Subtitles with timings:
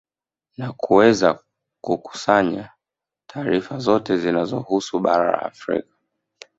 [0.57, 1.39] Na kuweza
[1.81, 2.69] kukusanaya
[3.27, 5.95] taarifa zote zinazohusu bara la Afrika